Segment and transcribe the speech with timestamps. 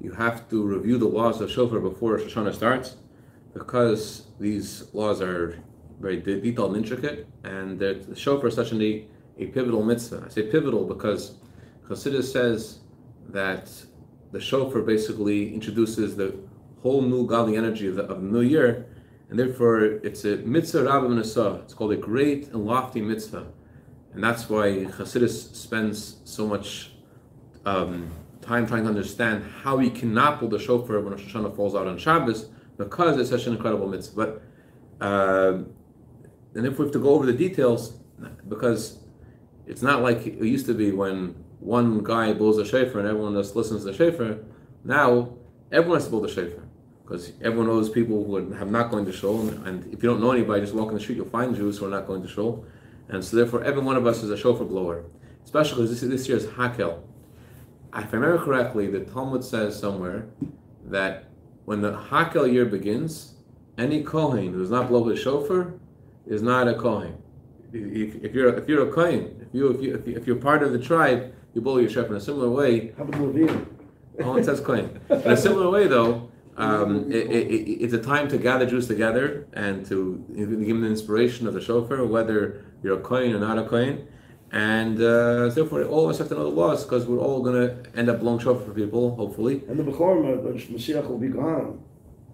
[0.00, 2.96] you have to review the laws of shofar before Rosh Hashanah starts,
[3.52, 5.58] because these laws are
[6.00, 9.06] very de- detailed and intricate, and the shofar is such a,
[9.38, 10.24] a pivotal mitzvah.
[10.26, 11.34] I say pivotal because
[11.86, 12.80] Chassidus says
[13.28, 13.70] that
[14.32, 16.38] the shofar basically introduces the
[16.82, 18.86] whole new godly energy of the, of the new year,
[19.28, 23.46] and therefore it's a mitzvah rabbi It's called a great and lofty mitzvah,
[24.14, 26.92] and that's why Chassidus spends so much
[27.66, 28.10] um,
[28.42, 31.86] time trying to understand how we cannot pull the shofar when Rosh Hashanah falls out
[31.86, 34.40] on Shabbos because it's such an incredible mitzvah.
[34.98, 35.64] But uh,
[36.54, 37.94] and if we have to go over the details,
[38.48, 38.98] because
[39.66, 43.36] it's not like it used to be when one guy blows a shofar and everyone
[43.36, 44.38] else listens to the shofar.
[44.84, 45.34] Now
[45.70, 46.64] everyone has to blow the shofar
[47.02, 50.30] because everyone knows people who have not going to shul, and if you don't know
[50.30, 52.64] anybody, just walk in the street, you'll find Jews who are not going to shul,
[53.08, 55.04] and so therefore every one of us is a shofar blower,
[55.44, 57.02] especially because this, this year is Hakhel.
[57.96, 60.26] If I remember correctly, the Talmud says somewhere
[60.86, 61.24] that
[61.64, 63.34] when the Hakhel year begins,
[63.76, 65.74] any Kohen who's not blow his shofar
[66.26, 67.16] is not a Kohen.
[67.72, 70.72] If, if you're if you're a Kohen, if you if you if you're part of
[70.72, 72.92] the tribe, you blow your shofar in a similar way.
[72.96, 73.66] How about Levine?
[74.22, 75.00] Oh, it says Kohen.
[75.08, 79.46] In a similar way, though, um, it, it, it's a time to gather Jews together
[79.52, 83.58] and to give them the inspiration of the shofar, whether you're a Kohen or not
[83.58, 84.06] a Kohen.
[84.52, 87.68] And uh, therefore, all of us have to know the laws because we're all going
[87.68, 89.62] to end up blowing shofar for people, hopefully.
[89.68, 91.82] And the Bechorim, the Mashiach will be gone.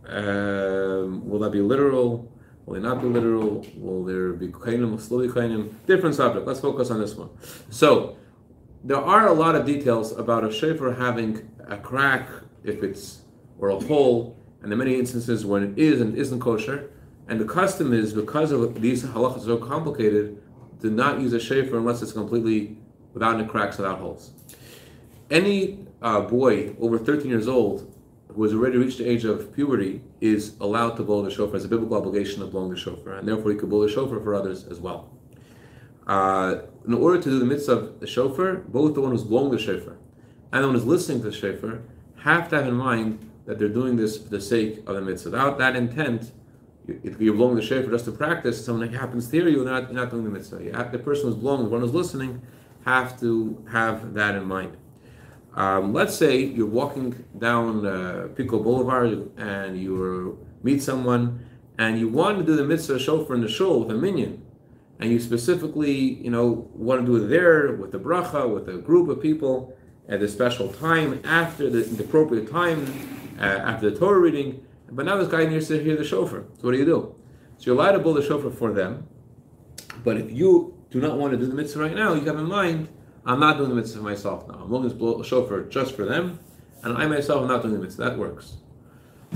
[0.08, 2.32] Um, will that be literal?
[2.64, 3.66] Will it not be literal?
[3.76, 4.48] Will there be?
[4.48, 5.70] Will still be?
[5.86, 6.46] Different subject.
[6.46, 7.28] Let's focus on this one.
[7.70, 8.16] So,
[8.82, 12.28] there are a lot of details about a shofar having a crack,
[12.64, 13.22] if it's
[13.58, 16.90] or a hole, and there are many instances when it is and isn't kosher.
[17.28, 20.40] And the custom is because of these halachas are so complicated
[20.80, 22.76] to not use a shofar unless it's completely
[23.12, 24.32] without any cracks, without holes.
[25.30, 27.92] Any uh, boy over 13 years old
[28.28, 31.56] who has already reached the age of puberty is allowed to blow the shofar.
[31.56, 34.20] It's a biblical obligation of blowing the shofar, and therefore he could blow the shofar
[34.20, 35.10] for others as well.
[36.06, 39.50] Uh, in order to do the mitzvah of the shofar, both the one who's blowing
[39.50, 39.96] the shofar
[40.52, 41.80] and the one who's listening to the shofar
[42.18, 45.30] have to have in mind that they're doing this for the sake of the mitzvah.
[45.30, 46.32] Without that intent,
[46.86, 50.10] you're blowing the shofar just to practice, something happens to you, you're not, you're not
[50.10, 50.76] doing the mitzvah.
[50.76, 52.42] Have, the person who's blowing, the one who's listening,
[52.84, 54.76] have to have that in mind.
[55.54, 61.46] Um, let's say you're walking down uh, Pico Boulevard and you meet someone
[61.78, 64.42] and you want to do the mitzvah shofar in the shul with a minyan,
[64.98, 68.78] and you specifically, you know, want to do it there with the bracha, with a
[68.78, 69.76] group of people
[70.08, 72.86] at a special time after the, the appropriate time
[73.38, 74.64] uh, after the Torah reading.
[74.90, 76.44] But now this guy needs to hear the shofar.
[76.58, 77.14] So what do you do?
[77.58, 79.08] So you're allowed to blow the shofar for them.
[80.04, 82.46] But if you do not want to do the mitzvah right now, you have in
[82.46, 82.88] mind,
[83.24, 84.54] I'm not doing the mitzvah myself now.
[84.54, 86.38] I'm going to blow a shofar just for them,
[86.82, 88.04] and I myself am not doing the mitzvah.
[88.04, 88.58] That works.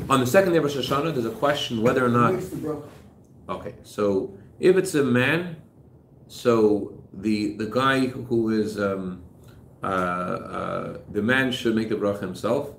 [0.08, 2.40] On the second day of Rosh Hashanah, there's a question whether or not.
[3.48, 5.56] Okay, so if it's a man,
[6.28, 9.24] so the the guy who is um,
[9.82, 12.76] uh, uh, the man should make the bracha himself,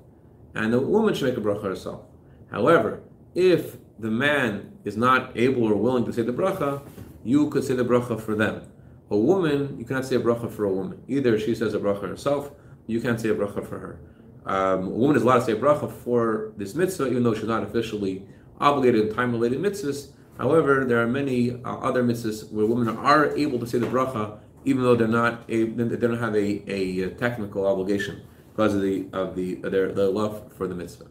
[0.54, 2.06] and the woman should make a bracha herself.
[2.52, 3.02] However,
[3.34, 6.82] if the man is not able or willing to say the bracha,
[7.24, 8.62] you could say the bracha for them.
[9.10, 11.02] A woman, you cannot say a bracha for a woman.
[11.08, 12.50] Either she says a bracha herself,
[12.86, 14.00] you can't say a bracha for her.
[14.44, 17.44] Um, a woman is allowed to say a bracha for this mitzvah, even though she's
[17.44, 18.26] not officially
[18.60, 20.12] obligated in time-related mitzvahs.
[20.38, 24.38] However, there are many uh, other mitzvahs where women are able to say the bracha,
[24.64, 29.06] even though they're not a, they don't have a, a technical obligation because of the
[29.12, 31.06] of the their, their love for the mitzvah.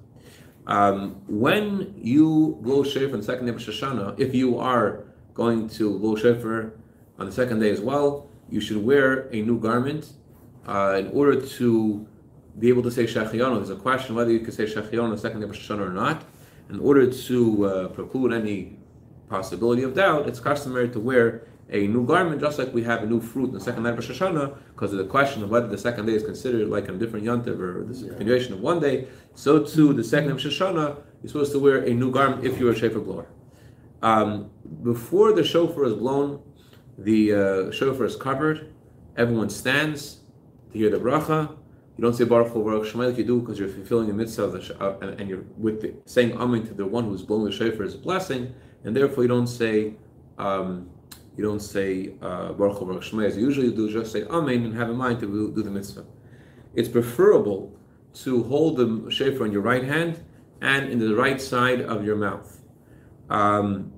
[0.71, 5.03] Um, when you blow shofar on the second day of Rosh Hashanah, if you are
[5.33, 6.71] going to blow shofar
[7.19, 10.13] on the second day as well, you should wear a new garment
[10.65, 12.07] uh, in order to
[12.57, 13.57] be able to say Shehecheyanu.
[13.57, 15.87] There's a question whether you can say Shehecheyanu on the second day of Rosh Hashanah
[15.87, 16.23] or not.
[16.69, 18.79] In order to uh, preclude any
[19.27, 23.05] possibility of doubt, it's customary to wear a new garment, just like we have a
[23.05, 25.67] new fruit in the second night of Rosh Hashanah, because of the question of whether
[25.67, 29.07] the second day is considered like a different yontiv or the continuation of one day.
[29.35, 32.59] So too, the second of Rosh Hashanah, you're supposed to wear a new garment if
[32.59, 33.27] you're a shofar blower.
[34.01, 34.51] Um,
[34.83, 36.41] before the shofar is blown,
[36.97, 38.73] the uh, shofar is covered.
[39.15, 40.19] Everyone stands
[40.73, 41.57] to hear the bracha.
[41.97, 44.43] You don't say Baruch Hu Baruch Shema like you do because you're fulfilling the mitzvah
[44.43, 47.45] of the, uh, and, and, you're with the, saying Amen to the one who's blowing
[47.45, 48.53] the shofar as a blessing,
[48.83, 49.93] and therefore you don't say.
[50.37, 50.89] Um,
[51.37, 54.65] you don't say uh, Baruch Hu Baruch Shema as you usually do, just say Amen
[54.65, 56.05] and have in mind to do the mitzvah.
[56.73, 57.77] It's preferable
[58.13, 60.23] to hold the shofar in your right hand
[60.61, 62.61] and in the right side of your mouth.
[63.29, 63.93] Um,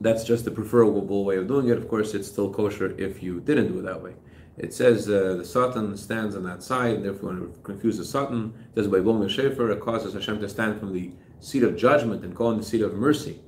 [0.00, 1.78] that's just the preferable way of doing it.
[1.78, 4.14] Of course, it's still kosher if you didn't do it that way.
[4.58, 8.04] It says uh, the Satan stands on that side, and therefore, when it confuse the
[8.04, 11.76] Satan, it says by Bom Shefer, it causes Hashem to stand from the seat of
[11.76, 13.40] judgment and go in the seat of mercy.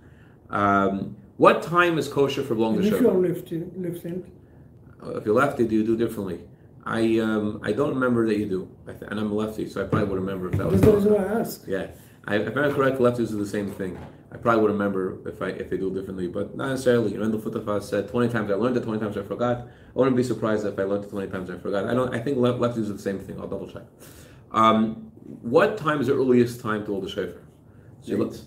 [0.50, 3.12] Um, what time is kosher for blowing And the if shofar?
[3.14, 4.31] you're lifting, lifting,
[5.19, 6.40] If you're lefty, do you do differently?
[6.85, 9.82] I um, I don't remember that you do, I th- and I'm a lefty, so
[9.82, 10.81] I probably would remember if that was.
[10.81, 11.62] that's the reason why I ask.
[11.67, 11.87] Yeah,
[12.26, 13.99] I, if I'm correct, lefties do the same thing.
[14.32, 17.17] I probably would remember if I if they do differently, but not necessarily.
[17.17, 19.56] Randall Futafas said twenty times I learned it, twenty times I forgot.
[19.67, 21.87] I wouldn't be surprised if I learned it twenty times I forgot.
[21.87, 22.14] I don't.
[22.14, 23.38] I think le- lefties do the same thing.
[23.40, 23.82] I'll double check.
[24.52, 25.11] Um,
[25.43, 27.43] what time is the earliest time to hold the shofar?
[28.02, 28.40] So you, Eight.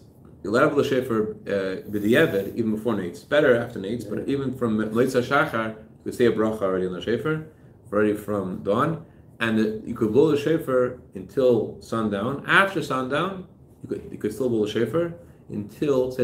[0.44, 3.28] You let up the shofar uh, b'diavad even before nates.
[3.28, 6.94] Better after nates, but even from Melitza Shachar, you could say a bracha already on
[6.94, 7.46] the shofar,
[7.92, 9.06] already from dawn,
[9.40, 12.44] and you could blow the shofar until sundown.
[12.48, 13.48] After sundown,
[13.84, 15.14] you could you could still blow the shofar
[15.50, 16.16] until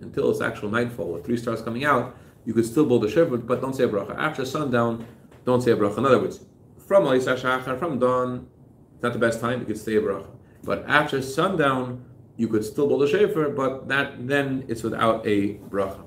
[0.00, 2.16] until it's actual nightfall with three stars coming out.
[2.46, 4.16] You could still blow the shofar, but don't say a bracha.
[4.16, 5.06] After sundown,
[5.44, 5.98] don't say a bracha.
[5.98, 6.40] In other words,
[6.86, 8.46] from Melitza Shachar, from dawn,
[8.94, 9.60] it's not the best time.
[9.60, 10.28] You could say a bracha,
[10.62, 12.03] but after sundown,
[12.36, 16.04] you could still blow the shofar, but that then it's without a bracha.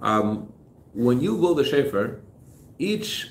[0.00, 0.52] Um,
[0.92, 2.20] when you blow the shofar,
[2.78, 3.30] each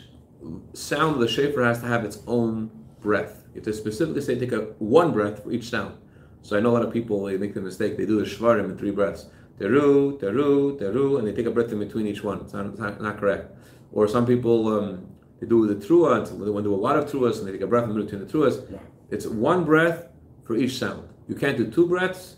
[0.74, 2.72] sound of the shofar has to have its own
[3.02, 3.44] breath.
[3.54, 5.98] You have to specifically say take a one breath for each sound.
[6.42, 8.66] So I know a lot of people they make the mistake they do the shvarim
[8.66, 9.28] in three breaths.
[9.60, 12.42] Teru, teru, teru, and they take a breath in between each one.
[12.42, 13.52] It's not, it's not, not correct.
[13.92, 15.06] Or some people um,
[15.40, 17.62] they do the trua, they want to do a lot of truas, and they take
[17.62, 18.64] a breath in between the truas.
[18.72, 18.80] Yeah.
[19.12, 20.08] It's one breath
[20.46, 21.08] for each sound.
[21.28, 22.38] You can't do two breaths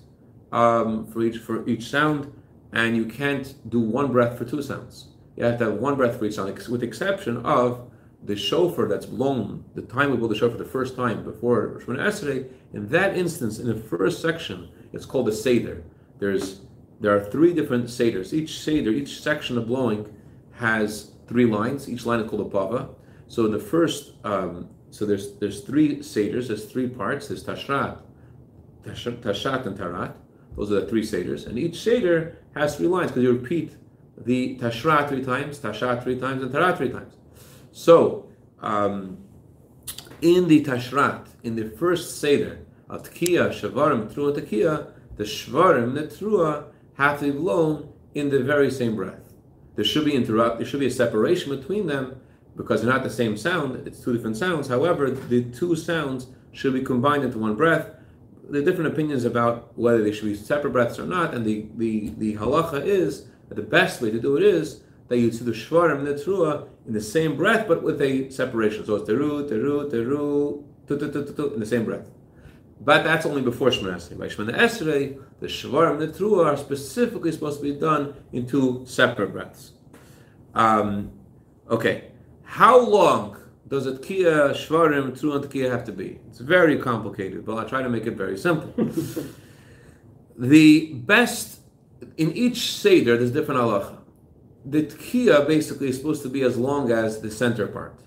[0.51, 2.31] um, for each for each sound,
[2.71, 5.07] and you can't do one breath for two sounds.
[5.35, 7.91] You have to have one breath for each sound, with the exception of
[8.23, 12.07] the shofar that's blown, the time we blow the shofar the first time before Shemona
[12.07, 12.49] Esrei.
[12.73, 15.83] In that instance, in the first section, it's called a seder.
[16.19, 16.61] There's
[16.99, 18.33] there are three different seders.
[18.33, 20.13] Each seder, each section of blowing,
[20.53, 21.89] has three lines.
[21.89, 22.95] Each line is called a bava.
[23.27, 26.47] So in the first, um, so there's there's three seders.
[26.47, 27.27] There's three parts.
[27.27, 28.04] There's tashrat, Tash-
[28.85, 30.13] Tashat and Tarat.
[30.55, 31.47] Those are the three seders.
[31.47, 33.75] And each seder has three lines because you repeat
[34.17, 37.15] the Tashrat three times, Tashat three times, and Tarat three times.
[37.71, 38.29] So,
[38.61, 39.17] um,
[40.21, 46.03] in the Tashrat, in the first seder, of Tkiya, Shavarim, Trua, Tkiya, the Shvarim, the
[46.03, 46.65] Trua,
[46.95, 49.33] have to be blown in the very same breath.
[49.75, 50.57] There should be interrupt.
[50.57, 52.21] There should be a separation between them
[52.55, 53.85] because they're not the same sound.
[53.88, 54.67] It's two different sounds.
[54.67, 57.89] However, the two sounds should be combined into one breath.
[58.50, 61.65] There are different opinions about whether they should be separate breaths or not, and the,
[61.75, 65.44] the, the halacha is that the best way to do it is that you do
[65.44, 68.86] the shvarim and the trua in the same breath, but with a separation.
[68.86, 72.07] So it's teru, teru, teru, tu, tu, tu, tu, tu, in the same breath.
[72.81, 74.18] But that's only before Shemana.
[74.18, 78.45] By Shemana Esrei, the shvarim and the trua are specifically supposed to be done in
[78.45, 79.71] two separate breaths.
[80.53, 81.12] Um,
[81.69, 82.12] okay,
[82.44, 86.19] how long does a tkiya, shvarim, trua, and tkiya have to be?
[86.27, 88.73] It's very complicated, but I'll try to make it very simple.
[90.38, 91.59] the best
[92.17, 93.97] in each seder, there's different halacha.
[94.65, 98.00] The tkiya basically is supposed to be as long as the center part.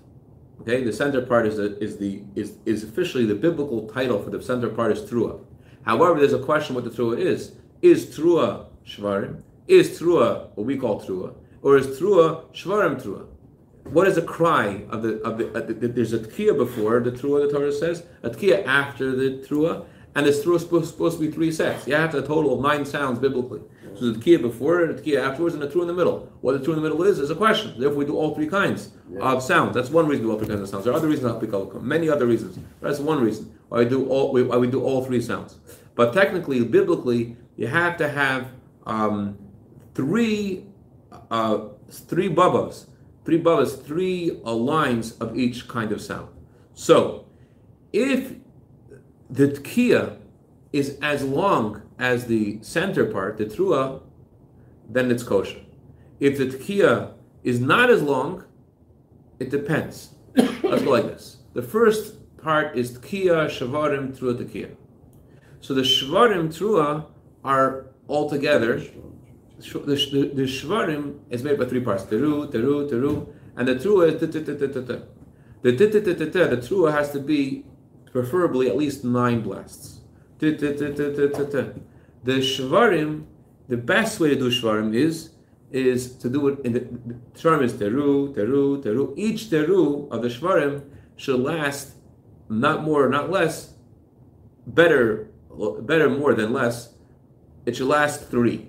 [0.61, 4.29] Okay, the center part is the, is the is, is officially the biblical title for
[4.29, 5.39] the center part is trua.
[5.83, 7.53] However, there's a question what the trua is.
[7.81, 9.41] Is trua shvarim?
[9.67, 13.28] Is trua what we call trua, or is trua shvarim trua?
[13.91, 16.99] What is the cry of the of the, uh, the, the there's a tkiya before
[16.99, 20.91] the trua the Torah says, a tkiya after the trua, and this trua is supposed,
[20.91, 21.87] supposed to be three sets.
[21.87, 23.61] You have to a total of nine sounds biblically.
[23.95, 26.31] So the tkiya before, the tkiya afterwards, and the trua in the middle.
[26.41, 27.79] What the trua in the middle is is a question.
[27.79, 29.73] Therefore, we do all three kinds of sounds.
[29.73, 30.83] That's one reason we do all three kinds of sounds.
[30.83, 32.59] There are other reasons we call many other reasons.
[32.81, 35.57] That's one reason why we do all why we do all three sounds.
[35.95, 38.51] But technically, biblically, you have to have
[38.85, 39.37] um,
[39.95, 40.65] three
[41.31, 42.87] uh, three babas,
[43.29, 46.29] three babas, three lines of each kind of sound.
[46.73, 47.27] So,
[47.93, 48.33] if
[49.29, 50.17] the tkiya
[50.73, 54.01] is as long as the center part, the trua,
[54.89, 55.59] then it's kosher.
[56.19, 58.45] If the tkiya is not as long,
[59.39, 60.15] it depends.
[60.35, 61.37] Let's go like this.
[61.53, 64.75] The first part is tkiya, shavarim, trua, tkiya.
[65.61, 67.05] So the shvarim, trua
[67.43, 68.81] are all together.
[69.59, 74.13] The, the, the shvarim is made by three parts: teru, teru, teru, and the trua
[74.13, 74.19] is.
[74.21, 74.27] The
[75.61, 77.65] the trua has to be
[78.11, 79.99] preferably at least nine blasts.
[80.39, 80.53] The
[82.25, 83.25] shvarim,
[83.67, 85.31] the best way to do shvarim is
[85.71, 89.13] is to do it in the, the shvarim is teru, teru, teru.
[89.17, 90.83] Each teru of the shvarim
[91.17, 91.95] should last
[92.47, 93.73] not more, not less,
[94.65, 95.29] better,
[95.81, 96.93] better more than less.
[97.65, 98.68] It should last three.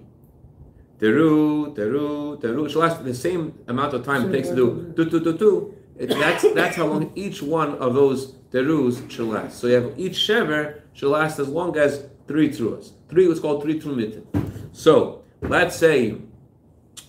[1.01, 2.65] Teru, teru, teru.
[2.67, 5.39] It should last the same amount of time it takes to do tu tu tu
[5.39, 5.75] tu.
[5.99, 9.59] It, that's that's how long each one of those terus should last.
[9.59, 12.93] So you have each shever should last as long as three truas.
[13.09, 14.25] Three was called three trumitin.
[14.73, 16.17] So let's say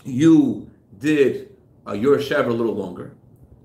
[0.06, 1.56] you did
[1.86, 3.14] uh, your shever a little longer.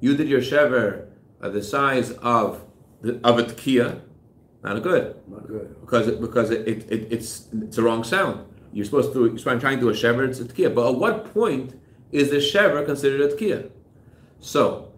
[0.01, 1.07] You did your shever
[1.41, 2.65] uh, the size of
[3.01, 4.01] the, of a tkiya.
[4.65, 5.81] Not good Not good.
[5.81, 8.45] because it, because it, it, it, it's it's a wrong sound.
[8.77, 10.75] You're supposed to you're trying to do a shever, it's a tkiya.
[10.75, 11.81] But at what point
[12.13, 13.71] is the shever considered a tkiya?
[14.39, 14.93] So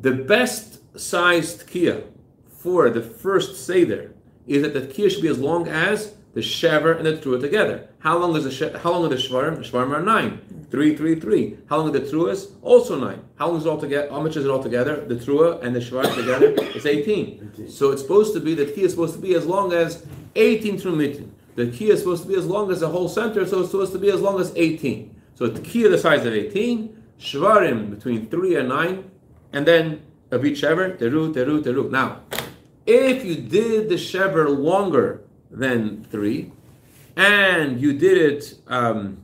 [0.00, 2.04] the best sized tkiya
[2.48, 4.14] for the first seder
[4.46, 7.88] is that the tkiya should be as long as the shever and the trua together.
[7.98, 9.56] How long is the she- how long are the shvarim?
[9.56, 10.66] The shvarim are nine.
[10.70, 11.56] Three, three, three.
[11.68, 12.52] How long are the truas?
[12.62, 13.20] Also nine.
[13.34, 14.10] How long is it all together?
[14.12, 15.04] How much is it all together?
[15.08, 16.54] The trua and the shvarim together?
[16.76, 17.50] It's 18.
[17.56, 17.68] 18.
[17.68, 20.80] So it's supposed to be the key is supposed to be as long as 18
[20.80, 21.30] trumitin.
[21.54, 23.92] The key is supposed to be as long as the whole center, so it's supposed
[23.92, 25.14] to be as long as 18.
[25.36, 29.10] So the key the size of 18, shvarim between 3 and 9,
[29.52, 31.90] and then a bit shever, teru, teru, teru.
[31.90, 32.22] Now,
[32.86, 36.52] if you did the shever longer than 3,
[37.16, 39.18] and you did it um,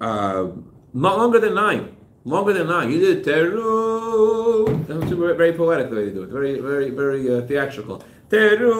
[0.00, 0.46] uh,
[0.92, 6.04] not longer than 9, longer than 9, you did teru, very, very poetic the way
[6.06, 8.04] they do it, very, very, very uh, theatrical.
[8.30, 8.78] Teru,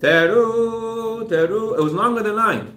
[0.00, 1.74] teru, teru.
[1.74, 2.76] It was longer than nine.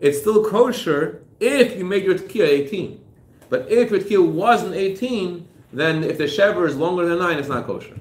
[0.00, 3.00] It's still kosher if you made your tekiah 18.
[3.48, 7.48] But if your tekiah wasn't 18, then if the shever is longer than nine, it's
[7.48, 7.96] not kosher.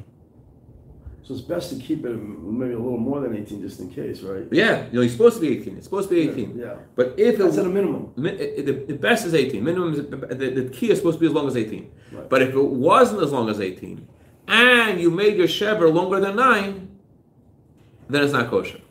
[1.24, 4.22] So it's best to keep it maybe a little more than 18 just in case,
[4.22, 4.44] right?
[4.52, 5.78] Yeah, you know, it's supposed to be 18.
[5.78, 6.60] It's supposed to be 18.
[6.60, 6.76] Yeah.
[6.96, 8.12] But if That's it, at a minimum.
[8.18, 9.64] It- the, the best is 18.
[9.64, 11.90] Minimum is the, the key is supposed to be as long as 18.
[12.12, 12.30] Right.
[12.30, 14.06] But if it wasn't as long as 18,
[14.48, 16.90] and you made your shever longer than 9,
[18.10, 18.82] then it's not kosher.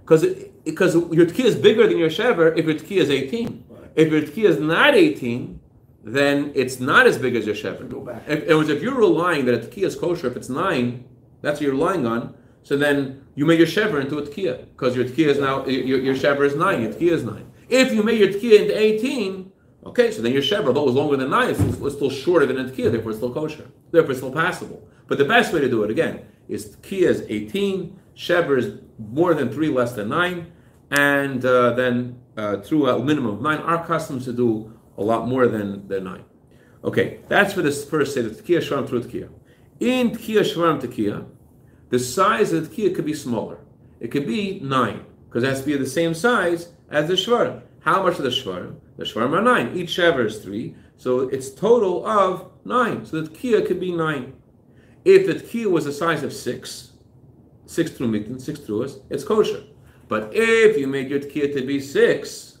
[0.00, 0.26] Because
[0.64, 3.64] because your tkiya is bigger than your shever if your tkiya is 18.
[3.94, 5.60] If your tkiya is not 18,
[6.04, 7.88] then it's not as big as your shever.
[7.88, 8.24] Go back.
[8.26, 11.04] If, in other words, if you're relying that a tkiya is kosher, if it's 9,
[11.40, 14.66] that's what you're relying on, so then you made your shever into a tkiya.
[14.70, 17.52] Because your tkiya is now, your, your shever is 9, your tkiya is 9.
[17.68, 19.51] If you made your tkiya into 18,
[19.84, 22.46] okay, so then your shever, although it was longer than 9, it's, it's still shorter
[22.46, 23.70] than a tkiya, therefore it's still kosher.
[23.90, 24.86] Therefore it's still passable.
[25.06, 29.34] But the best way to do it, again, is tkiya is 18, shever is more
[29.34, 30.52] than 3, less than 9,
[30.90, 35.26] and uh, then uh, through a minimum of 9, our customs to do a lot
[35.26, 36.24] more than, than 9.
[36.84, 39.28] Okay, that's for this first say the tkiya shvarim through tkiya.
[39.78, 41.26] In tkiya shvarim tkiya,
[41.90, 43.58] the size of the tkiya could be smaller.
[44.00, 47.62] It could be nine because it has to be the same size as the shvarim.
[47.82, 48.76] How much are the shvarim?
[48.96, 49.76] The shvarim are nine.
[49.76, 53.04] Each shaver is three, so it's total of nine.
[53.04, 54.34] So the tkiya could be nine.
[55.04, 56.92] If the tkiya was the size of six,
[57.66, 59.64] six through trumitin, six truas, it's kosher.
[60.06, 62.58] But if you made your tkiya to be six,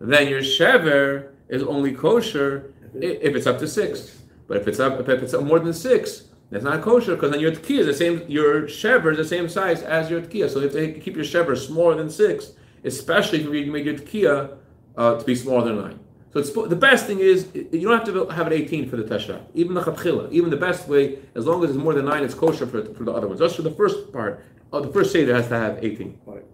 [0.00, 4.22] then your shever is only kosher if it's up to six.
[4.46, 7.40] But if it's up, if it's up more than six, that's not kosher because then
[7.40, 8.22] your tkiya is the same.
[8.28, 10.48] Your shever is the same size as your tkiya.
[10.48, 12.52] So if they keep your shever smaller than six,
[12.84, 14.56] especially if you make your tkiya
[14.96, 16.00] uh, to be smaller than nine.
[16.32, 19.04] So it's, the best thing is you don't have to have an 18 for the
[19.04, 19.44] tasha.
[19.52, 22.34] Even the chatchila, even the best way, as long as it's more than nine, it's
[22.34, 23.38] kosher for, for the other ones.
[23.38, 26.20] Just for the first part, uh, the first seder has to have 18.
[26.24, 26.44] Right.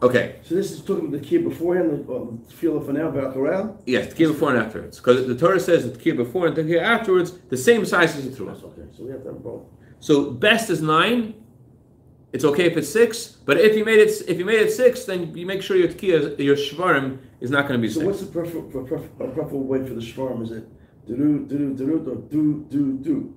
[0.00, 0.36] Okay.
[0.44, 3.82] So this is talking the key beforehand, the um, feel of now back around.
[3.86, 4.98] Yes, tekiah before and afterwards.
[4.98, 8.24] Because the Torah says the tekiah before and the tekiah afterwards, the same size as
[8.24, 8.50] the through.
[8.50, 8.82] Okay.
[8.96, 9.64] So we have to have both.
[9.98, 11.34] So best is nine.
[12.32, 15.04] It's okay if it's six, but if you made it if you made it six,
[15.06, 18.06] then you make sure your tekiah, your shvarim is not going to be So six.
[18.06, 20.42] what's the prefer, prefer, preferable way for the shvarm?
[20.42, 20.64] Is it
[21.06, 23.34] do do do do or do do do?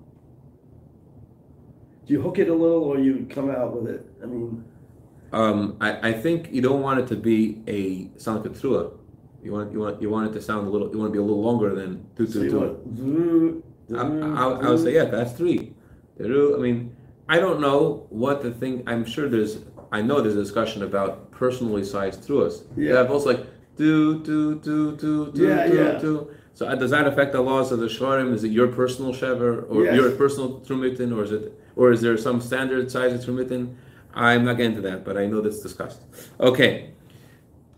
[2.06, 4.06] Do you hook it a little or you come out with it?
[4.22, 4.66] I mean,
[5.32, 8.92] Um, I, I think you don't want it to be a sound like a trua.
[9.42, 10.92] You want you want you want it to sound a little.
[10.92, 12.60] You want to be a little longer than two so two you two.
[12.60, 15.74] want do, do, I, would say yeah, that's three.
[16.20, 16.28] I
[16.66, 16.78] mean,
[17.30, 18.84] I don't know what the thing.
[18.88, 19.60] I'm sure there's.
[19.92, 22.64] I know there's a discussion about personally sized truas.
[22.76, 22.94] Yeah.
[22.94, 23.46] Yeah, both like
[23.78, 25.98] do do do do do Yeah, do yeah.
[26.00, 26.32] do.
[26.54, 28.34] So uh, does that affect the laws of the shvarim?
[28.34, 29.96] Is it your personal shever or Yes.
[29.96, 33.76] your personal trumitin, or is it, or is there some standard size of trumitin?
[34.14, 36.02] I'm not getting to that, but I know that's discussed.
[36.40, 36.92] Okay,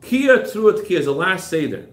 [0.02, 1.86] kia truat kia is the last seder.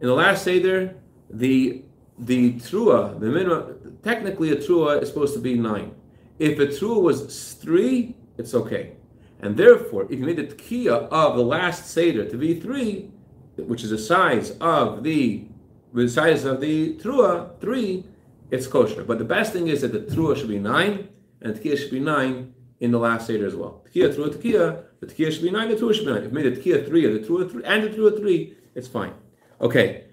[0.00, 0.96] In the last seder,
[1.30, 1.82] the
[2.18, 5.92] the trua, the minimum, technically a trua is supposed to be nine.
[6.38, 8.92] If a trua was three, it's okay.
[9.40, 13.10] And therefore, if you made the tkiya of the last seder to be three,
[13.56, 15.46] which is the size of the
[15.94, 18.04] the size of the trua, three,
[18.50, 19.02] it's kosher.
[19.02, 21.08] But the best thing is that the trua should be nine,
[21.40, 23.84] and the tkiya should be nine in the last seder as well.
[23.90, 26.22] Tkiya, trua, tkiya, the tkiya should be nine, the trua should be nine.
[26.22, 28.88] If you made the tkiya three, or the trua three, and the trua three, it's
[28.88, 29.14] fine.
[29.60, 30.04] Okay.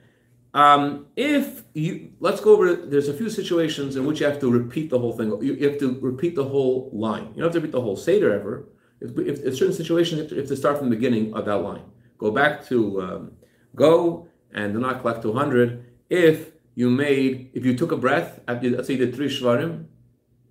[0.53, 2.75] Um, if you let's go over.
[2.75, 5.29] There's a few situations in which you have to repeat the whole thing.
[5.41, 7.29] You, you have to repeat the whole line.
[7.29, 8.67] You don't have to repeat the whole seder ever.
[9.01, 11.33] If, if, if certain situations, you have, to, you have to start from the beginning
[11.33, 11.83] of that line.
[12.17, 13.31] Go back to um,
[13.75, 15.85] go and do not collect 200.
[16.09, 19.85] If you made, if you took a breath, after, let's say you did three shvarim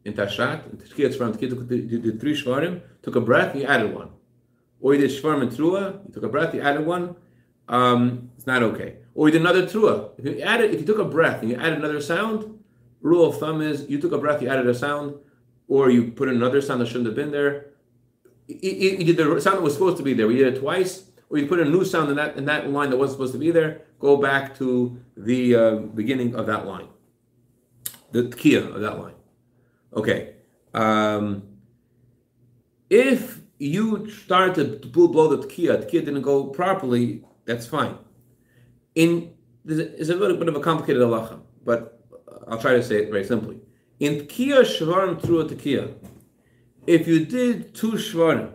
[0.04, 4.10] in Tashat, in Tishkiyat Shvarim, you did three shvarim, took a breath, you added one.
[4.80, 7.14] Or you did shvarim trua, you took a breath, you added one.
[7.68, 8.96] Um, it's not okay.
[9.14, 10.10] Or you did another trua.
[10.18, 12.58] If you added, if you took a breath and you added another sound,
[13.00, 15.16] rule of thumb is you took a breath, you added a sound,
[15.68, 17.66] or you put in another sound that shouldn't have been there.
[18.46, 20.26] You, did the sound that was supposed to be there.
[20.26, 22.90] We did it twice, or you put a new sound in that in that line
[22.90, 23.82] that wasn't supposed to be there.
[23.98, 26.88] Go back to the uh, beginning of that line,
[28.10, 29.14] the tkiya of that line.
[29.94, 30.34] Okay.
[30.74, 31.44] Um,
[32.90, 37.96] if you started to blow the tkiya, tkiya didn't go properly, that's fine.
[38.94, 39.32] In
[39.64, 42.00] there's a little bit of a complicated halacha, but
[42.48, 43.60] I'll try to say it very simply.
[44.00, 45.94] In tkiya shvarim through a tkiya,
[46.86, 48.52] if you did two shvarim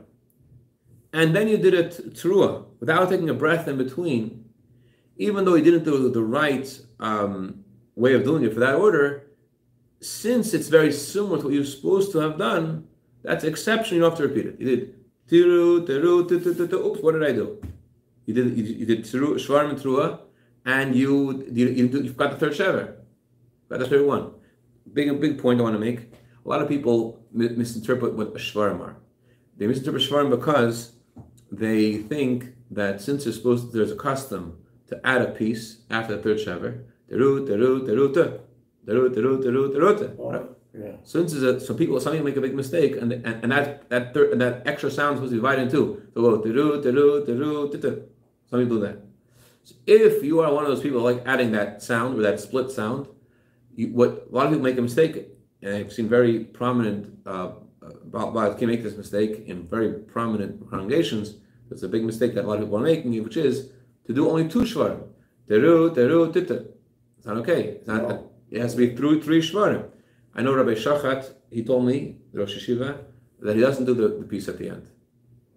[1.14, 4.46] and then you did a trua without taking a breath in between,
[5.18, 7.64] even though you didn't do the right um,
[7.96, 9.28] way of doing it for that order,
[10.02, 12.88] since it's very similar to what you're supposed to have done,
[13.24, 13.96] that's exception.
[13.96, 14.60] You don't have to repeat it.
[14.60, 14.96] You did
[15.28, 17.60] tiru, tiru, tiru, tiru, oops, what did I do?
[18.26, 20.20] You did you, you did tiru, shvarim trua,
[20.68, 22.98] and you, you, have got the third shever.
[23.70, 24.32] Got the third one.
[24.94, 26.00] Big big point I want to make.
[26.46, 28.98] A lot of people misinterpret what a shvarim are.
[29.58, 30.92] They misinterpret shvarim because
[31.52, 36.16] they think that since there's supposed to, there's a custom to add a piece after
[36.18, 38.40] the third shever, derut derut deruta,
[38.86, 40.50] derut derut derut deruta.
[40.78, 40.92] Yeah.
[41.04, 43.90] So this a, so people some people make a big mistake and and, and that
[43.90, 46.10] that third, and that extra sound is supposed to be divided into.
[46.14, 47.72] So go deru deru deru
[48.50, 49.07] Some people do that.
[49.68, 52.72] So if you are one of those people like adding that sound or that split
[52.72, 53.06] sound,
[53.76, 55.28] you, what a lot of people make a mistake,
[55.62, 57.20] and I've seen very prominent.
[57.26, 57.50] Uh,
[58.06, 61.36] Baal can make this mistake in very prominent congregations.
[61.70, 63.72] It's a big mistake that a lot of people are making, which is
[64.06, 65.04] to do only two shvarim.
[65.50, 66.68] Teru, teru, tita.
[67.18, 67.64] It's not okay.
[67.64, 68.30] It's not, no.
[68.50, 69.90] It has to be through three shvarim.
[70.34, 73.04] I know Rabbi Shachat, he told me, the Rosh Yeshiva,
[73.42, 74.88] that he doesn't do the, the piece at the end.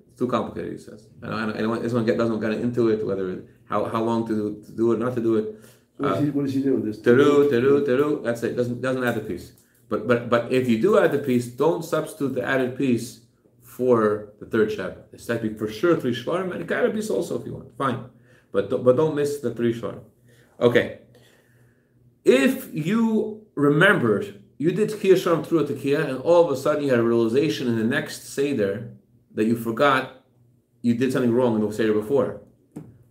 [0.09, 1.07] It's too complicated, he says.
[1.23, 4.27] And I, I, I, this one get, doesn't get into it, whether how, how long
[4.27, 5.55] to do, to do it, not to do it.
[5.97, 6.99] What, does, he, uh, what does he do with this?
[7.01, 8.23] Teru, teru, teru.
[8.23, 8.57] That's it.
[8.57, 9.53] Doesn't doesn't add the piece.
[9.89, 13.21] But but but if you do add the piece, don't substitute the added piece
[13.63, 15.05] for the third Shabbat.
[15.13, 17.47] It's to be for sure three shvarim, and you can add a piece also if
[17.47, 17.77] you want.
[17.79, 18.07] Fine,
[18.53, 20.03] but but don't miss the three shvarim.
[20.59, 20.99] Okay.
[22.25, 26.85] If you remembered you did Tkiyah Sharm through a Tkiyah, and all of a sudden
[26.85, 28.93] you had a realization in the next Seder
[29.35, 30.23] that you forgot
[30.83, 32.43] you did something wrong in the Seder before.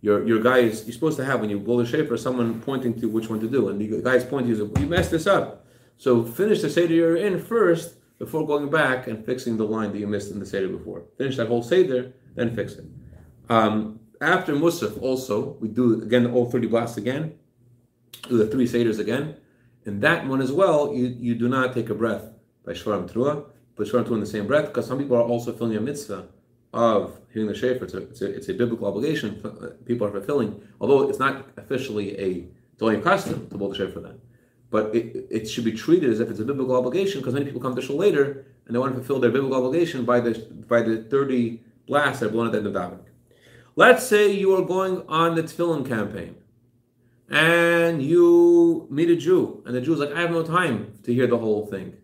[0.02, 2.98] Your, your guy is, you're supposed to have, when you blow the shaper, someone pointing
[3.00, 3.68] to which one to do.
[3.68, 5.66] And the guy is pointing to you, messed this up.
[5.98, 9.98] So finish the Seder you're in first before going back and fixing the line that
[9.98, 11.04] you missed in the Seder before.
[11.18, 12.84] Finish that whole Seder, then fix it.
[13.50, 17.34] Um, after Musaf, also, we do again all 30 blasts again,
[18.28, 19.36] do the three Seders again.
[19.84, 22.24] and that one as well, you, you do not take a breath
[22.64, 23.44] by Shvarim Trua,
[23.76, 26.28] but Shvarim Trua in the same breath, because some people are also filling a mitzvah
[26.72, 27.84] of hearing the Shofar.
[27.84, 29.34] It's a, it's, a, it's a biblical obligation
[29.84, 32.46] people are fulfilling, although it's not officially a,
[32.80, 34.20] only custom to blow the Shofar then.
[34.70, 37.60] But it, it should be treated as if it's a biblical obligation, because many people
[37.60, 40.80] come to Shul later and they want to fulfill their biblical obligation by the by
[40.80, 43.04] the 30 blasts that are blown at the end of davening.
[43.76, 46.36] Let's say you are going on the tefillin campaign
[47.28, 51.14] and you meet a Jew, and the Jew is like, I have no time to
[51.14, 51.96] hear the whole thing.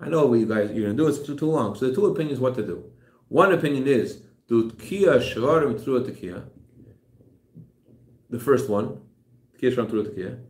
[0.00, 1.74] I know what you guys you're gonna do it, it's too, too long.
[1.74, 2.84] So the two opinions what to do.
[3.30, 6.46] One opinion is do tkiya shvarim through tkiya.
[8.28, 9.00] The first one,
[9.56, 10.40] tkiya shvarim through tkiya.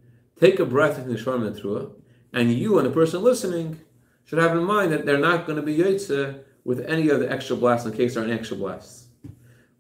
[0.41, 1.95] Take a breath in the shvarim and through,
[2.33, 3.81] and you and the person listening
[4.25, 7.31] should have in mind that they're not going to be yotze with any of the
[7.31, 9.09] extra blasts in case there are any extra blasts.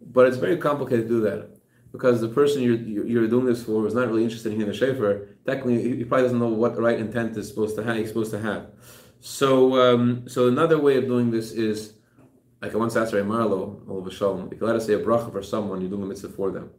[0.02, 1.56] But it's very complicated to do that
[1.92, 4.78] because the person you're, you're doing this for is not really interested in hearing the
[4.78, 5.26] shofar.
[5.46, 7.96] Technically, he probably doesn't know what the right intent is supposed to have.
[7.96, 8.66] He's supposed to have.
[9.20, 11.94] So, um, so another way of doing this is,
[12.60, 15.32] like I once asked Ray Marlow, of Shalom, if you let us say a bracha
[15.32, 16.70] for someone, you're doing a mitzvah for them.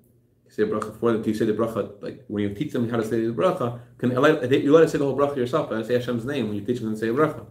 [0.46, 1.22] You say a bracha for them.
[1.24, 3.80] Do you say the bracha like when you teach them how to say the bracha?
[3.98, 5.72] Can you let us say the whole bracha yourself?
[5.72, 7.46] I say Hashem's name when you teach them to say a bracha.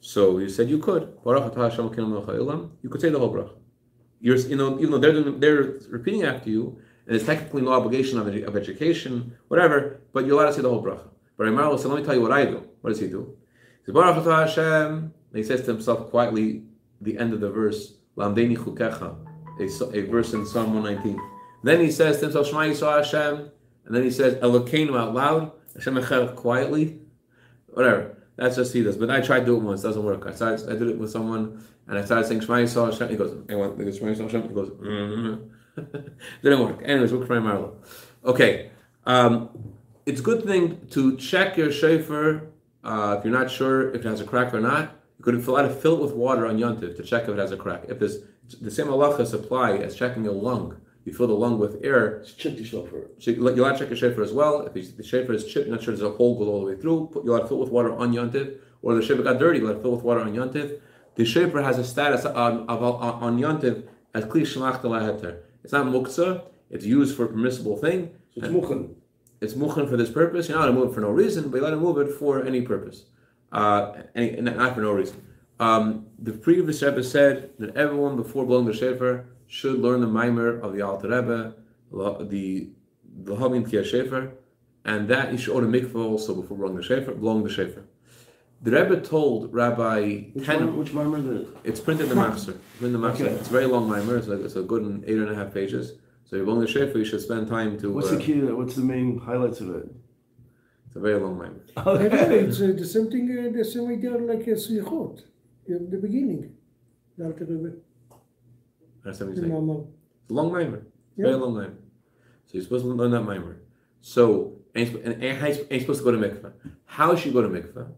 [0.00, 1.16] So you said you could.
[1.24, 3.52] You could say the whole bracha.
[4.20, 7.72] You're, you know, even though they're doing, they're repeating after you, and there's technically no
[7.72, 11.08] obligation of, of education, whatever, but you're allowed to say the whole bracha.
[11.36, 12.66] But Imar said, let me tell you what I do.
[12.80, 13.36] What does he do?
[13.80, 14.64] He says, Baruch Hashem,
[14.94, 16.62] and he says to himself quietly,
[17.00, 19.16] the end of the verse, Lamdeni chukecha,
[19.58, 21.20] a, a verse in Psalm 119.
[21.62, 23.50] Then he says to himself, Shema Yisrael Hashem,
[23.84, 26.98] and then he says Elokeinu out loud, Hashem Echad quietly,
[27.68, 28.16] whatever.
[28.36, 28.96] That's just he does.
[28.96, 30.26] But I tried to do it once, doesn't work.
[30.26, 33.08] I started, I did it with someone, and I started saying Shema Yisrael Hashem.
[33.08, 34.48] He goes, anyone think it's Shema Yisrael Hashem?
[34.48, 35.48] He goes, mm-hmm.
[36.42, 36.80] didn't work.
[36.84, 37.76] Anyways, we'll try Marlow.
[38.24, 38.70] Okay,
[39.04, 39.50] um,
[40.04, 42.42] it's a good thing to check your shofar
[42.84, 44.94] uh, if you're not sure if it has a crack or not.
[45.26, 47.86] You could fill it with water on Yontif to check if it has a crack.
[47.88, 48.18] If there's
[48.60, 50.80] the same halachas apply as checking your lung.
[51.04, 52.24] You fill the lung with air.
[52.36, 53.00] Check the shofar.
[53.18, 54.66] You'll have to check your shofar as well.
[54.66, 57.10] If the shofar is chipped, not sure there's a hole go all the way through,
[57.12, 58.56] put- you'll have to fill it with water on Yontif.
[58.82, 60.80] Or the shofar got dirty, you'll have to fill it with water on Yontif.
[61.16, 63.82] The shofar has a status on, on, on Yontif
[64.14, 65.38] as kli shemach heter.
[65.64, 66.44] It's not muktzah.
[66.70, 68.10] It's used for a permissible thing.
[68.34, 68.94] So it's muchen.
[69.40, 70.48] It's muchen for this purpose.
[70.48, 72.44] You're not to move it for no reason, but you let to move it for
[72.44, 73.06] any purpose.
[73.52, 75.22] Uh, not for no reason.
[75.58, 80.58] Um, the previous Rebbe said that everyone before blowing the shofar should learn the mimer
[80.60, 81.54] of the Alter Rebbe,
[81.90, 82.68] the
[83.18, 84.32] the Havin Tia Shofar,
[84.84, 87.14] and that you should order mikvah also before blowing the shofar.
[87.14, 87.84] Blowing the shofar.
[88.62, 90.66] The Rebbe told Rabbi Which Ten.
[90.66, 90.76] one?
[90.78, 91.20] Which mimer?
[91.20, 92.58] The It's printed in the Machzor.
[92.74, 93.22] It's in the Machzor.
[93.22, 93.34] Okay.
[93.34, 94.16] It's a very long mimer.
[94.16, 95.92] It's like it's a good eight and a half pages.
[96.24, 97.92] So you're blowing the shofar, you should spend time to.
[97.92, 98.34] what's uh, the key?
[98.34, 98.56] to that?
[98.56, 99.88] What's the main highlights of it?
[100.96, 101.60] It's a very long mimer.
[101.76, 105.22] I don't know, it's uh, the same thing, uh, the same idea like a slichot
[105.66, 106.54] in the beginning.
[107.18, 107.76] The Alter Rebbe,
[109.04, 109.52] That's what I'm the saying.
[109.52, 109.86] Mamar.
[110.22, 110.86] It's a long mimer.
[111.16, 111.26] Yeah.
[111.26, 111.74] Very long mimer.
[112.46, 113.60] So you're supposed to learn that mimer.
[114.00, 116.52] So and, you're and, and you sp- and you're supposed to go to mikveh.
[116.86, 117.92] How should you go to mikveh?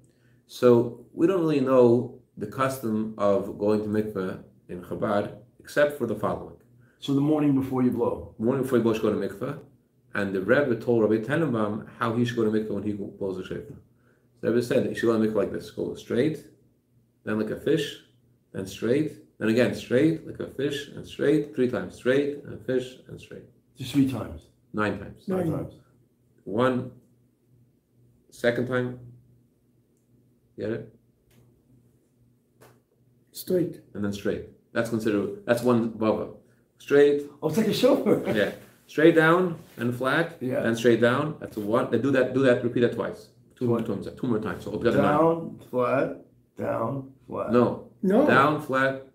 [0.49, 6.07] So we don't really know the custom of going to mikveh in Chabad except for
[6.07, 6.57] the following:
[6.99, 8.35] So the morning before you blow.
[8.39, 9.59] morning before you go, you should go to mikveh,
[10.15, 13.37] and the Rebbe told Rabbi Tenenbaum how he should go to mikveh when he blows
[13.37, 13.77] the shofar.
[14.41, 16.45] The Rebbe said that you should go to mikveh like this: go straight,
[17.25, 18.01] then like a fish,
[18.53, 22.97] then straight, then again straight, like a fish, and straight, three times straight, and fish,
[23.09, 23.45] and straight.
[23.77, 24.43] Just three times.
[24.73, 25.29] Nine times.
[25.29, 25.59] Nine Nine.
[25.59, 25.75] times.
[26.45, 26.91] One,
[28.31, 28.99] second time.
[30.59, 30.95] Get it?
[33.33, 33.81] Straight.
[33.95, 34.47] And then straight.
[34.73, 36.35] That's considered, that's one bava.
[36.79, 38.23] Straight, Oh, it's like a shofar.
[38.35, 38.53] yeah.
[38.89, 40.65] Straight down and flat, Yeah.
[40.67, 41.37] and straight down.
[41.41, 41.91] That's one.
[41.93, 43.29] They do that, do that, repeat that twice.
[43.55, 44.05] Two more Twice.
[44.07, 44.65] times, two more times.
[44.65, 45.19] So altogether nine.
[45.19, 46.09] Down, flat,
[46.57, 47.53] down, flat.
[47.53, 47.91] No.
[48.03, 48.27] No.
[48.27, 49.07] Down, flat,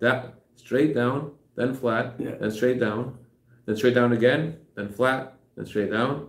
[0.00, 2.34] that, straight down, then flat, Yeah.
[2.40, 3.16] then straight down,
[3.66, 6.28] then straight down again, then flat, then straight down,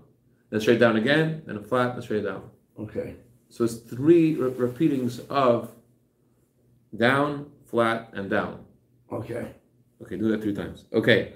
[0.51, 2.43] then straight down again, then flat, then straight down.
[2.79, 3.15] Okay.
[3.49, 5.71] So it's three re- repeatings of
[6.95, 8.59] down, flat, and down.
[9.11, 9.47] Okay.
[10.03, 10.85] Okay, do that three times.
[10.93, 11.33] Okay.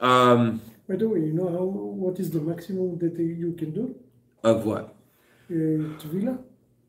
[0.00, 3.94] Um, By the way, you know how what is the maximum that you can do?
[4.42, 4.94] of what?
[5.50, 6.38] Uh, Tvila?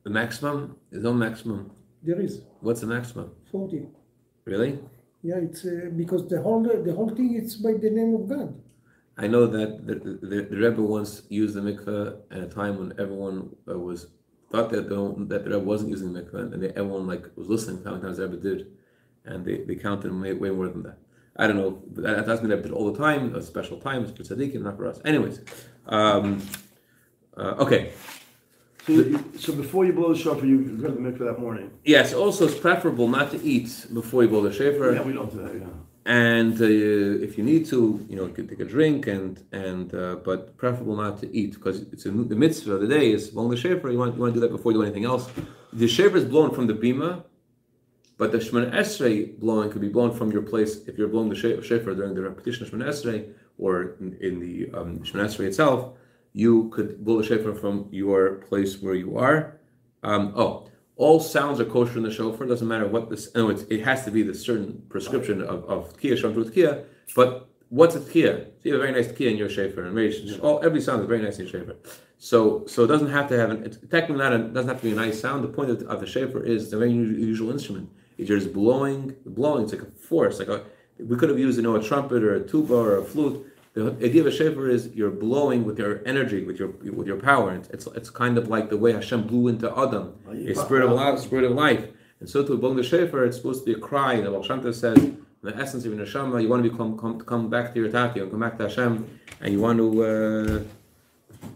[0.04, 0.76] The maximum?
[0.92, 1.72] There's no maximum.
[2.04, 3.32] There is What's the maximum?
[3.52, 3.88] 40.
[4.46, 4.80] Really?
[5.24, 8.54] Yeah, it's uh, because the whole the whole thing it's by the name of God.
[9.18, 12.94] I know that the, the, the Rebbe once used the mikveh at a time when
[13.00, 14.08] everyone uh, was
[14.52, 17.48] thought that the, that the Rebbe wasn't using the mikveh, and they, everyone like was
[17.48, 18.68] listening to how many times the Rebbe did,
[19.24, 20.98] and they, they counted way, way more than that.
[21.38, 23.36] I don't know, that, that's been Rebbe did all the time.
[23.36, 25.00] A special time, it's for tzaddikim, not for us.
[25.04, 25.42] Anyways,
[25.88, 26.42] um,
[27.36, 27.94] uh, okay.
[28.88, 31.72] So, so before you blow the shofar, you go to the mikveh that morning.
[31.84, 32.14] Yes.
[32.14, 34.94] Also, it's preferable not to eat before you blow the shofar.
[34.94, 35.54] Yeah, we don't do that.
[35.60, 35.68] Yeah.
[36.06, 39.94] and uh, if you need to, you know, you can take a drink and and
[39.96, 43.30] uh, but preferable not to eat because it's a, the mitzvah of the day is
[43.30, 43.90] blowing the shofar.
[43.90, 45.30] You want you want to do that before you do anything else.
[45.74, 47.24] The shofar is blown from the bima,
[48.18, 51.36] but the shemana esrei blowing could be blown from your place if you're blowing the
[51.36, 55.48] sho- shofar during the repetition of shemana esrei or in, in the um, shemana esrei
[55.48, 55.98] itself.
[56.34, 59.60] You could blow the shofar from your place where you are.
[60.04, 62.48] Um, oh, all sounds are kosher in the shofar.
[62.48, 63.34] Doesn't matter what this.
[63.36, 66.86] No, it's, it has to be the certain prescription of of tkiya through tkiya.
[67.16, 68.46] But what's a tkiya?
[68.46, 71.02] So you have a very nice tkiya in your shofar, and very, all every sound
[71.02, 71.76] is very nice in your shofar.
[72.18, 73.64] So so it doesn't have to have an.
[73.66, 74.34] It's technically not.
[74.34, 75.44] A, it doesn't have to be a nice sound.
[75.44, 77.90] The point of, of the shofar is the very unusual instrument.
[78.18, 79.16] It's just blowing.
[79.26, 79.64] Blowing.
[79.64, 80.40] It's like a force.
[80.40, 80.64] Like a.
[80.98, 83.52] We could have used you know a trumpet or a tuba or a flute.
[83.74, 87.18] The idea of a shofar is you're blowing with your energy, with your with your
[87.18, 87.54] power.
[87.74, 91.20] It's, it's kind of like the way Hashem blew into Adam, a spirit of life,
[91.20, 91.86] spirit of life.
[92.22, 94.22] And so to blowing the shofar, it's supposed to be a cry.
[94.22, 95.12] The Baal says,
[95.46, 98.22] the essence of your neshama, you want to become come, come back to your tati,
[98.22, 100.64] come back to Hashem, and you want to uh,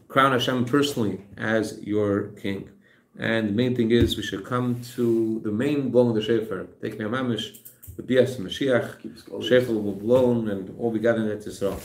[0.10, 2.70] crown Hashem personally as your king.
[3.18, 6.68] And the main thing is we should come to the main blowing of the shofar.
[6.82, 7.58] Take me a mamish,
[7.98, 11.80] the bias Mashiach, shofar will be blown, and all we got in it is Israel.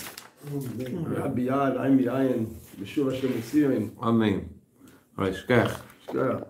[0.52, 3.90] Rabbi Yad, I'm Yayin, Yeshua Hashem Yisrael.
[4.00, 4.48] Amen.
[5.16, 5.80] All right, shkach.
[6.06, 6.46] Shkara.